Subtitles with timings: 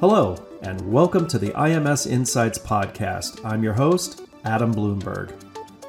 [0.00, 3.44] Hello, and welcome to the IMS Insights Podcast.
[3.44, 5.34] I'm your host, Adam Bloomberg.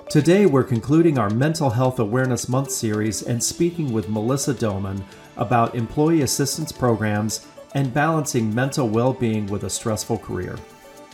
[0.10, 5.06] Today, we're concluding our Mental Health Awareness Month series and speaking with Melissa Doman
[5.38, 7.46] about employee assistance programs
[7.76, 10.58] and balancing mental well being with a stressful career.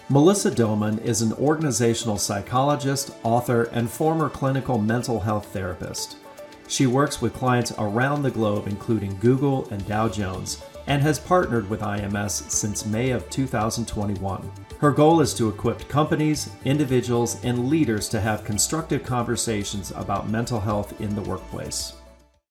[0.08, 6.16] Melissa Doman is an organizational psychologist, author, and former clinical mental health therapist.
[6.70, 11.70] She works with clients around the globe, including Google and Dow Jones, and has partnered
[11.70, 14.52] with IMS since May of 2021.
[14.80, 20.60] Her goal is to equip companies, individuals, and leaders to have constructive conversations about mental
[20.60, 21.94] health in the workplace.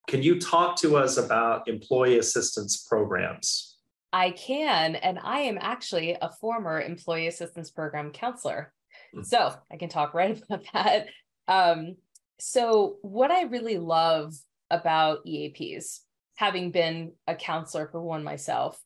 [0.06, 3.78] Can you talk to us about employee assistance programs?
[4.12, 8.72] I can, and I am actually a former employee assistance program counselor.
[9.14, 9.24] Mm.
[9.24, 11.06] So I can talk right about that.
[11.48, 11.96] Um,
[12.38, 14.34] so, what I really love
[14.70, 16.00] about EAPs
[16.34, 18.80] having been a counselor for one myself,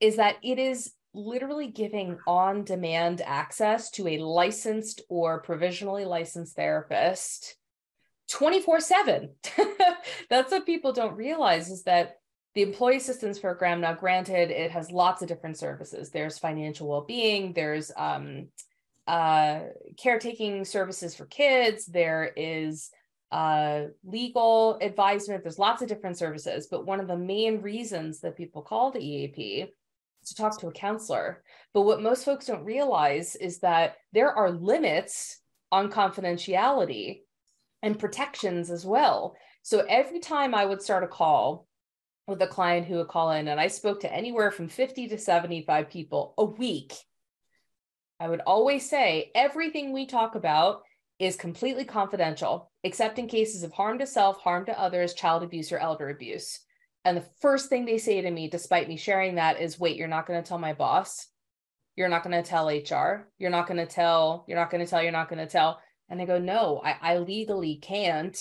[0.00, 6.54] is that it is literally giving on demand access to a licensed or provisionally licensed
[6.54, 7.56] therapist
[8.30, 9.30] 24 7.
[10.30, 12.18] That's what people don't realize is that
[12.54, 16.10] the employee assistance program, now granted, it has lots of different services.
[16.10, 18.48] There's financial well being, there's um,
[19.06, 19.60] uh,
[19.96, 22.90] caretaking services for kids, there is
[23.32, 25.42] uh, legal advisement.
[25.42, 29.00] There's lots of different services, but one of the main reasons that people call the
[29.00, 29.66] EAP
[30.22, 31.42] is to talk to a counselor.
[31.72, 37.20] But what most folks don't realize is that there are limits on confidentiality
[37.82, 39.36] and protections as well.
[39.62, 41.66] So every time I would start a call
[42.26, 45.18] with a client who would call in, and I spoke to anywhere from 50 to
[45.18, 46.94] 75 people a week,
[48.18, 50.82] I would always say everything we talk about
[51.20, 55.70] is completely confidential, except in cases of harm to self, harm to others, child abuse,
[55.70, 56.60] or elder abuse.
[57.04, 60.08] And the first thing they say to me, despite me sharing that, is wait, you're
[60.08, 61.28] not going to tell my boss.
[61.94, 63.28] You're not going to tell HR.
[63.38, 65.80] You're not going to tell, you're not going to tell, you're not going to tell.
[66.08, 68.36] And I go, no, I, I legally can't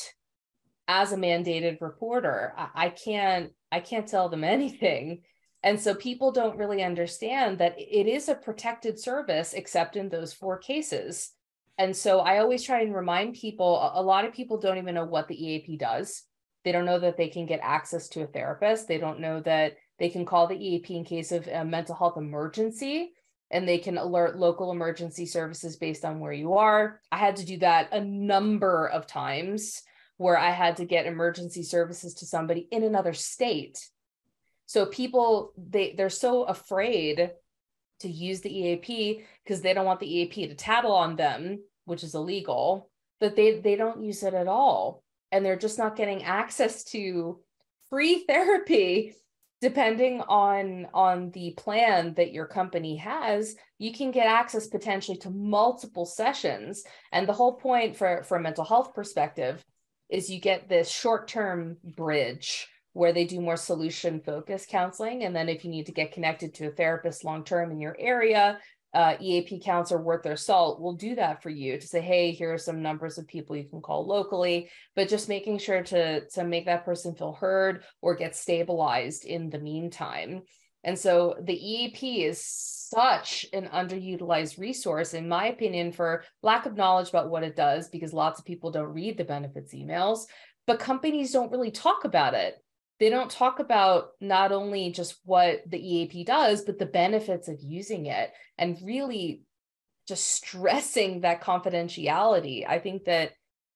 [0.88, 2.54] as a mandated reporter.
[2.58, 5.24] I, I can't, I can't tell them anything.
[5.64, 10.32] And so people don't really understand that it is a protected service, except in those
[10.32, 11.32] four cases.
[11.80, 15.06] And so I always try and remind people a lot of people don't even know
[15.06, 16.24] what the EAP does.
[16.66, 18.90] They don't know that they can get access to a therapist.
[18.90, 22.18] They don't know that they can call the EAP in case of a mental health
[22.18, 23.14] emergency
[23.50, 27.00] and they can alert local emergency services based on where you are.
[27.14, 29.82] I had to do that a number of times
[30.18, 33.90] where I had to get emergency services to somebody in another state.
[34.66, 37.32] So people they they're so afraid
[38.02, 42.04] to use the EAP because they don't want the EAP to tattle on them which
[42.04, 42.90] is illegal,
[43.20, 45.04] that they they don't use it at all.
[45.32, 47.40] And they're just not getting access to
[47.90, 49.16] free therapy
[49.62, 53.56] depending on on the plan that your company has.
[53.78, 56.84] You can get access potentially to multiple sessions.
[57.12, 59.64] And the whole point for for a mental health perspective
[60.10, 65.24] is you get this short-term bridge where they do more solution focused counseling.
[65.24, 67.96] And then if you need to get connected to a therapist long term in your
[68.00, 68.60] area
[68.94, 72.32] uh, EAP counts are worth their salt, we'll do that for you to say, hey,
[72.32, 76.26] here are some numbers of people you can call locally, but just making sure to,
[76.28, 80.42] to make that person feel heard or get stabilized in the meantime.
[80.84, 86.78] And so the EAP is such an underutilized resource, in my opinion, for lack of
[86.78, 90.26] knowledge about what it does, because lots of people don't read the benefits emails,
[90.66, 92.56] but companies don't really talk about it
[93.00, 97.62] they don't talk about not only just what the EAP does, but the benefits of
[97.62, 99.44] using it and really
[100.08, 102.68] just stressing that confidentiality.
[102.68, 103.32] I think that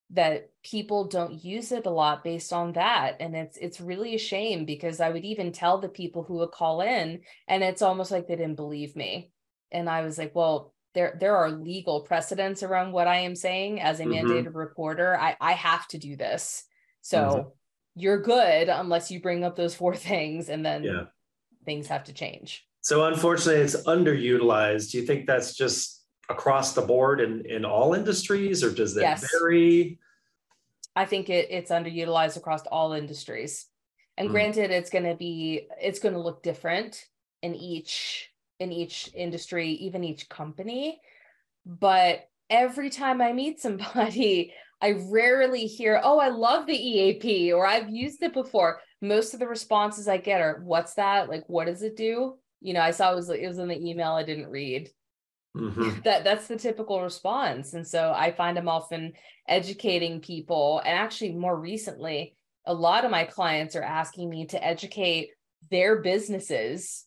[0.09, 4.19] that people don't use it a lot based on that and it's it's really a
[4.19, 8.11] shame because I would even tell the people who would call in and it's almost
[8.11, 9.31] like they didn't believe me.
[9.71, 13.81] And I was like, well, there there are legal precedents around what I am saying
[13.81, 14.27] as a mm-hmm.
[14.27, 15.17] mandated reporter.
[15.17, 16.65] I I have to do this.
[17.01, 17.49] So mm-hmm
[17.95, 21.03] you're good unless you bring up those four things and then yeah.
[21.65, 22.65] things have to change.
[22.81, 24.91] So unfortunately it's underutilized.
[24.91, 29.01] Do you think that's just across the board in, in all industries or does that
[29.01, 29.29] yes.
[29.39, 29.99] vary?
[30.95, 33.67] I think it, it's underutilized across all industries.
[34.17, 34.31] And mm.
[34.31, 37.03] granted, it's going to be, it's going to look different
[37.41, 38.29] in each,
[38.59, 41.01] in each industry, even each company.
[41.65, 44.53] But every time I meet somebody,
[44.83, 48.81] I rarely hear, oh, I love the EAP or I've used it before.
[49.01, 51.29] Most of the responses I get are, what's that?
[51.29, 52.35] Like, what does it do?
[52.59, 54.89] You know, I saw it was it was in the email I didn't read.
[55.55, 55.99] Mm-hmm.
[56.03, 57.73] That that's the typical response.
[57.73, 59.13] And so I find I'm often
[59.47, 60.81] educating people.
[60.85, 62.35] And actually, more recently,
[62.65, 65.29] a lot of my clients are asking me to educate
[65.71, 67.05] their businesses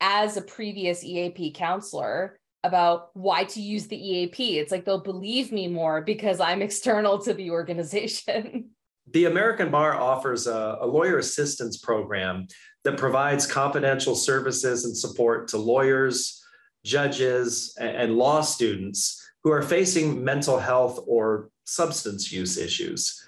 [0.00, 4.58] as a previous EAP counselor about why to use the EAP.
[4.58, 8.70] It's like they'll believe me more because I'm external to the organization.
[9.12, 12.48] The American Bar offers a, a, lawyer assistance program
[12.84, 16.42] that provides confidential services and support to lawyers,
[16.84, 23.22] judges, and, and law students who are facing mental health or substance use issues.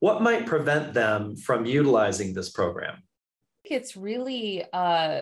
[0.00, 3.02] What might prevent them from utilizing this program?
[3.64, 5.20] It's really, uh,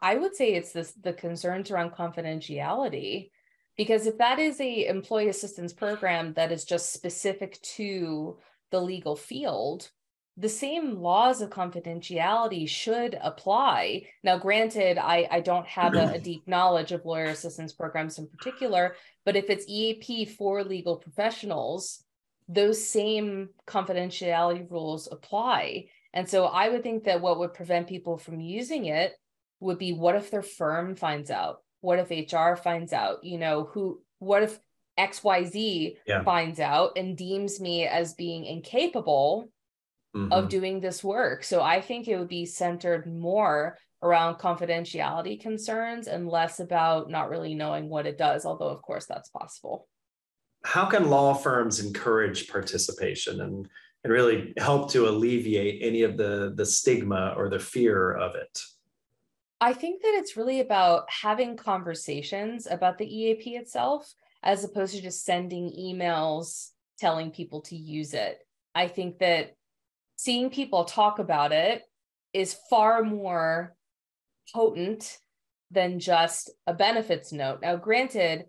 [0.00, 3.30] I would say it's this the concerns around confidentiality,
[3.76, 8.38] because if that is a employee assistance program that is just specific to
[8.70, 9.90] the legal field,
[10.36, 14.04] the same laws of confidentiality should apply.
[14.22, 18.28] Now, granted, I, I don't have a, a, deep knowledge of lawyer assistance programs in
[18.28, 22.02] particular, but if it's EAP for legal professionals,
[22.48, 25.86] those same confidentiality rules apply.
[26.14, 29.14] And so I would think that what would prevent people from using it
[29.62, 31.58] would be what if their firm finds out?
[31.80, 33.24] What if HR finds out?
[33.24, 34.58] You know, who, what if
[34.98, 36.22] XYZ yeah.
[36.22, 39.48] finds out and deems me as being incapable
[40.14, 40.32] mm-hmm.
[40.32, 41.44] of doing this work?
[41.44, 47.30] So I think it would be centered more around confidentiality concerns and less about not
[47.30, 49.86] really knowing what it does, although, of course, that's possible
[50.64, 53.68] how can law firms encourage participation and,
[54.04, 58.60] and really help to alleviate any of the, the stigma or the fear of it?
[59.62, 64.12] I think that it's really about having conversations about the EAP itself,
[64.42, 68.38] as opposed to just sending emails telling people to use it.
[68.74, 69.54] I think that
[70.16, 71.84] seeing people talk about it
[72.32, 73.76] is far more
[74.52, 75.18] potent
[75.70, 77.60] than just a benefits note.
[77.62, 78.46] Now, granted,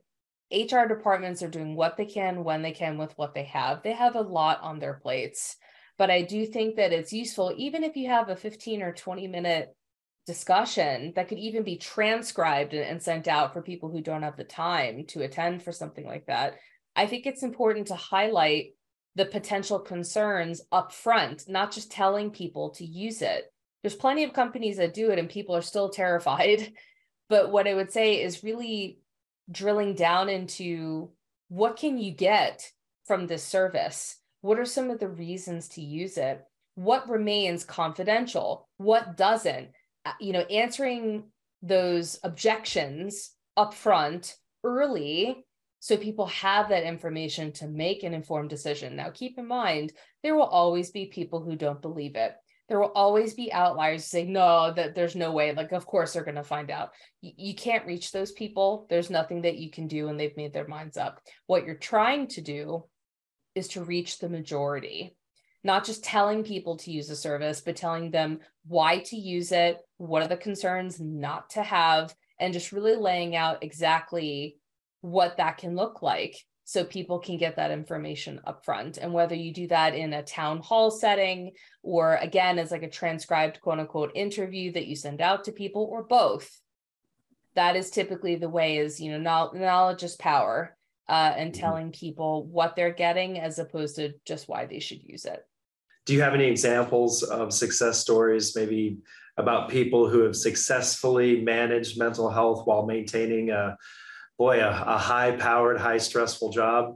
[0.52, 3.84] HR departments are doing what they can when they can with what they have.
[3.84, 5.58] They have a lot on their plates.
[6.00, 9.28] But I do think that it's useful, even if you have a 15 or 20
[9.28, 9.76] minute
[10.26, 14.44] discussion that could even be transcribed and sent out for people who don't have the
[14.44, 16.56] time to attend for something like that.
[16.96, 18.76] I think it's important to highlight
[19.16, 23.52] the potential concerns up front, not just telling people to use it.
[23.82, 26.74] There's plenty of companies that do it and people are still terrified.
[27.30, 29.00] But what I would say is really
[29.52, 31.12] drilling down into
[31.50, 32.72] what can you get
[33.06, 34.18] from this service?
[34.42, 36.44] What are some of the reasons to use it?
[36.76, 38.68] What remains confidential?
[38.78, 39.70] What doesn't?
[40.06, 41.24] Uh, you know, answering
[41.62, 44.34] those objections upfront
[44.64, 45.46] early
[45.80, 48.96] so people have that information to make an informed decision.
[48.96, 49.92] Now, keep in mind,
[50.24, 52.36] there will always be people who don't believe it.
[52.70, 55.54] There will always be outliers saying no that there's no way.
[55.54, 56.92] Like of course they're going to find out.
[57.22, 58.88] Y- you can't reach those people.
[58.90, 61.20] There's nothing that you can do and they've made their minds up.
[61.48, 62.86] What you're trying to do
[63.54, 65.18] is to reach the majority
[65.64, 69.78] not just telling people to use a service but telling them why to use it
[69.98, 74.58] what are the concerns not to have and just really laying out exactly
[75.02, 79.36] what that can look like so people can get that information up front and whether
[79.36, 81.52] you do that in a town hall setting
[81.82, 85.88] or again as like a transcribed quote unquote interview that you send out to people
[85.92, 86.62] or both
[87.56, 90.76] that is typically the way is you know knowledge is power
[91.10, 91.62] uh, and mm-hmm.
[91.62, 95.46] telling people what they're getting as opposed to just why they should use it
[96.06, 98.98] do you have any examples of success stories maybe
[99.38, 103.78] about people who have successfully managed mental health while maintaining a
[104.38, 106.96] boy, a, a high powered, high stressful job?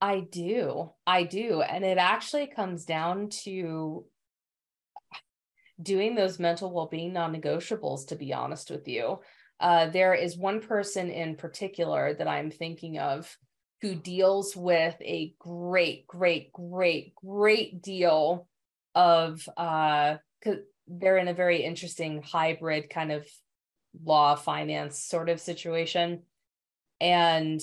[0.00, 0.90] I do.
[1.06, 1.62] I do.
[1.62, 4.04] And it actually comes down to
[5.80, 9.20] doing those mental well being non negotiables, to be honest with you.
[9.60, 13.36] Uh, there is one person in particular that I'm thinking of
[13.80, 18.48] who deals with a great, great, great, great deal
[18.94, 20.16] of, uh,
[20.86, 23.26] they're in a very interesting hybrid kind of
[24.04, 26.22] law finance sort of situation
[27.00, 27.60] and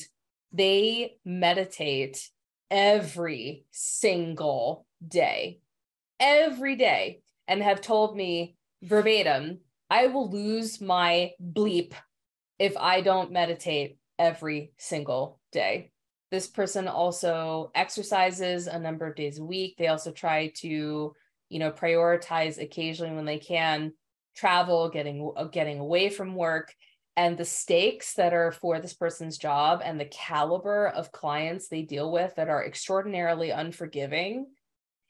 [0.51, 2.29] they meditate
[2.71, 5.59] every single day,
[6.19, 11.93] every day, and have told me verbatim, I will lose my bleep
[12.57, 15.91] if I don't meditate every single day.
[16.35, 19.77] This person also exercises a number of days a week.
[19.77, 21.15] They also try to,
[21.47, 23.93] you know, prioritize occasionally when they can
[24.35, 26.75] travel, getting uh, getting away from work
[27.15, 31.83] and the stakes that are for this person's job and the caliber of clients they
[31.83, 34.47] deal with that are extraordinarily unforgiving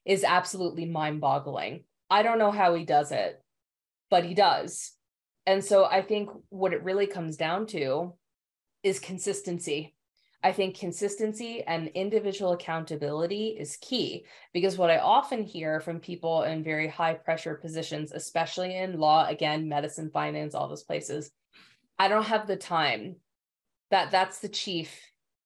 [0.05, 1.85] is absolutely mind boggling.
[2.07, 3.41] I don't know how he does it,
[4.11, 4.91] but he does.
[5.47, 8.13] And so I think what it really comes down to
[8.83, 9.94] is consistency.
[10.45, 16.43] I think consistency and individual accountability is key because what I often hear from people
[16.43, 21.31] in very high pressure positions, especially in law, again, medicine, finance, all those places,
[21.97, 23.15] I don't have the time.
[23.89, 24.95] That that's the chief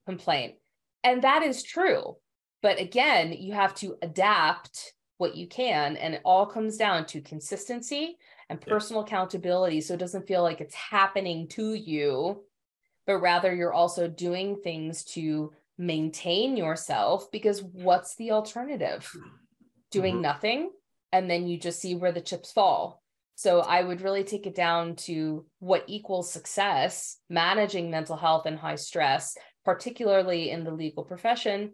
[0.05, 0.55] complaint.
[1.01, 2.17] And that is true.
[2.61, 7.21] But again, you have to adapt what you can and it all comes down to
[7.21, 8.17] consistency
[8.49, 9.05] and personal yeah.
[9.05, 12.43] accountability so it doesn't feel like it's happening to you
[13.09, 19.11] but rather you're also doing things to maintain yourself because what's the alternative?
[19.89, 20.21] Doing mm-hmm.
[20.21, 20.69] nothing
[21.11, 23.01] and then you just see where the chips fall.
[23.33, 28.59] So I would really take it down to what equals success, managing mental health and
[28.59, 29.35] high stress,
[29.65, 31.71] particularly in the legal profession,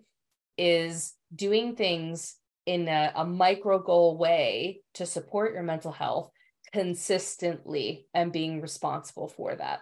[0.57, 6.31] is doing things in a, a micro goal way to support your mental health
[6.71, 9.81] consistently and being responsible for that.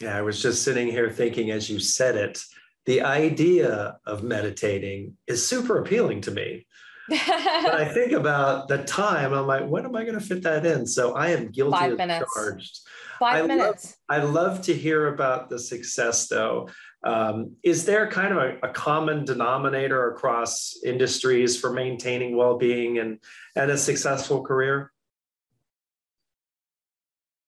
[0.00, 2.42] Yeah, I was just sitting here thinking as you said it,
[2.86, 6.66] the idea of meditating is super appealing to me.
[7.08, 10.66] but I think about the time, I'm like, when am I going to fit that
[10.66, 10.86] in?
[10.86, 12.34] So I am guilty Five minutes.
[12.34, 12.80] charged.
[13.18, 13.96] Five I minutes.
[14.10, 16.68] Love, I love to hear about the success though.
[17.04, 23.18] Um, is there kind of a, a, common denominator across industries for maintaining well-being and,
[23.56, 24.92] and a successful career?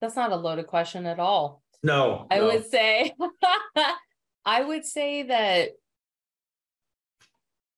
[0.01, 1.64] That's not a loaded question at all.
[1.85, 2.27] No.
[2.31, 2.47] I no.
[2.47, 3.13] would say
[4.45, 5.71] I would say that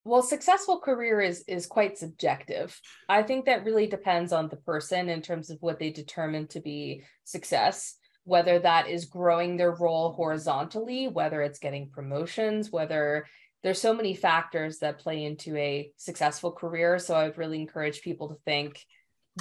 [0.05, 2.81] well successful career is is quite subjective.
[3.09, 6.61] I think that really depends on the person in terms of what they determine to
[6.61, 7.97] be success
[8.27, 13.25] whether that is growing their role horizontally, whether it's getting promotions, whether
[13.63, 16.99] there's so many factors that play into a successful career.
[16.99, 18.85] So I would really encourage people to think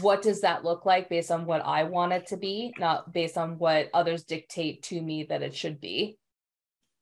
[0.01, 3.37] what does that look like based on what I want it to be, not based
[3.37, 6.17] on what others dictate to me that it should be.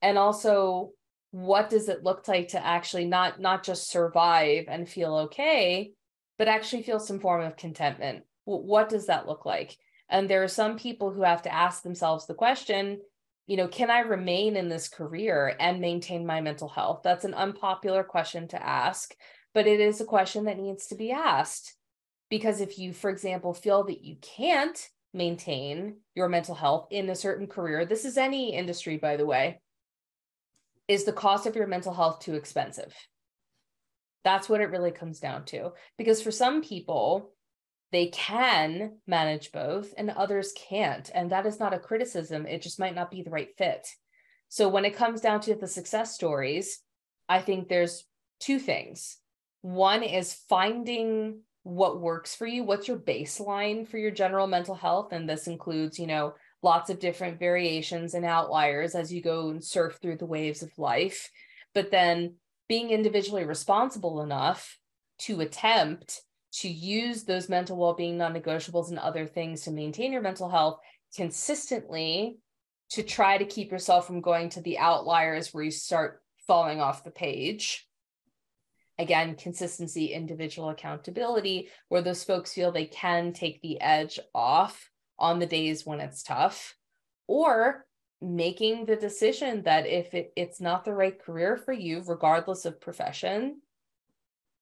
[0.01, 0.91] And also,
[1.31, 5.93] what does it look like to actually not not just survive and feel okay,
[6.37, 8.23] but actually feel some form of contentment?
[8.45, 9.75] What does that look like?
[10.09, 12.99] And there are some people who have to ask themselves the question,
[13.47, 17.01] you know, can I remain in this career and maintain my mental health?
[17.03, 19.15] That's an unpopular question to ask,
[19.53, 21.75] but it is a question that needs to be asked
[22.29, 27.15] because if you, for example, feel that you can't maintain your mental health in a
[27.15, 29.61] certain career, this is any industry, by the way,
[30.87, 32.93] is the cost of your mental health too expensive?
[34.23, 35.71] That's what it really comes down to.
[35.97, 37.33] Because for some people,
[37.91, 41.09] they can manage both and others can't.
[41.13, 43.87] And that is not a criticism, it just might not be the right fit.
[44.49, 46.79] So when it comes down to the success stories,
[47.29, 48.05] I think there's
[48.39, 49.17] two things.
[49.61, 55.13] One is finding what works for you what's your baseline for your general mental health
[55.13, 59.63] and this includes you know lots of different variations and outliers as you go and
[59.63, 61.29] surf through the waves of life.
[61.75, 62.35] But then
[62.69, 64.77] being individually responsible enough
[65.19, 66.21] to attempt
[66.53, 70.79] to use those mental well-being non-negotiables and other things to maintain your mental health
[71.15, 72.37] consistently
[72.91, 77.03] to try to keep yourself from going to the outliers where you start falling off
[77.03, 77.87] the page
[79.03, 85.39] again consistency individual accountability where those folks feel they can take the edge off on
[85.39, 86.75] the days when it's tough
[87.27, 87.85] or
[88.21, 92.81] making the decision that if it, it's not the right career for you regardless of
[92.81, 93.61] profession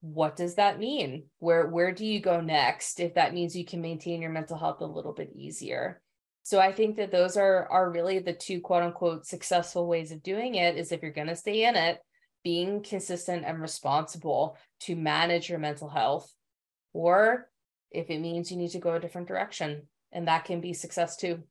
[0.02, 1.26] what does that mean?
[1.38, 4.82] Where where do you go next if that means you can maintain your mental health
[4.82, 6.02] a little bit easier?
[6.44, 10.24] So i think that those are are really the two quote unquote successful ways of
[10.24, 12.00] doing it is if you're going to stay in it
[12.44, 16.34] being consistent and responsible to manage your mental health,
[16.94, 17.50] or
[17.92, 21.16] if it means you need to go a different direction, and that can be success
[21.16, 21.44] too.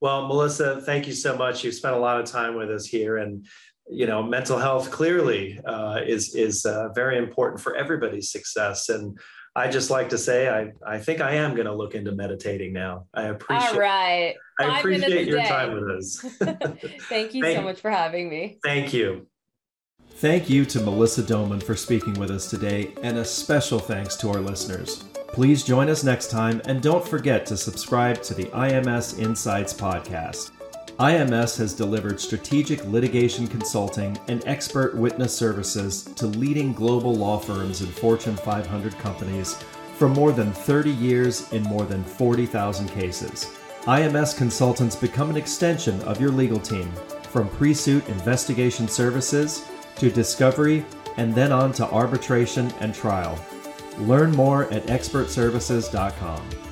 [0.00, 1.64] Well, Melissa, thank you so much.
[1.64, 3.46] You've spent a lot of time with us here, and
[3.88, 8.88] you know, mental health clearly uh, is is uh, very important for everybody's success.
[8.88, 9.18] And
[9.56, 12.72] I just like to say, I I think I am going to look into meditating
[12.72, 13.06] now.
[13.14, 13.70] I appreciate.
[13.70, 13.74] It.
[13.74, 14.34] All right.
[14.60, 16.18] I appreciate your time with us.
[17.08, 18.58] thank you thank, so much for having me.
[18.62, 19.26] Thank you.
[20.18, 24.28] Thank you to Melissa Doman for speaking with us today, and a special thanks to
[24.28, 25.02] our listeners.
[25.26, 30.52] Please join us next time, and don't forget to subscribe to the IMS Insights podcast.
[31.00, 37.80] IMS has delivered strategic litigation consulting and expert witness services to leading global law firms
[37.80, 39.54] and Fortune 500 companies
[39.98, 43.50] for more than 30 years in more than 40,000 cases.
[43.82, 46.88] IMS consultants become an extension of your legal team,
[47.30, 49.64] from pre suit investigation services
[49.96, 50.84] to discovery,
[51.16, 53.38] and then on to arbitration and trial.
[53.98, 56.63] Learn more at expertservices.com.